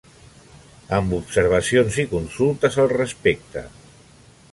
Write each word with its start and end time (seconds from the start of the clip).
Amb 0.99 1.13
observacions 1.17 1.99
i 2.05 2.05
consultes 2.13 2.79
al 2.85 2.91
respecte. 2.95 3.65